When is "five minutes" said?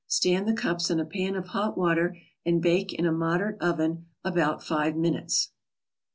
4.63-5.51